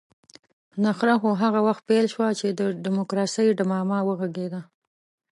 [0.85, 4.61] نخره خو هغه وخت پيل شوه چې د ډيموکراسۍ ډمامه وغږېده.